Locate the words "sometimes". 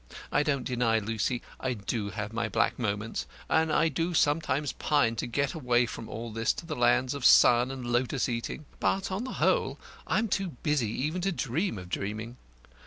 4.15-4.71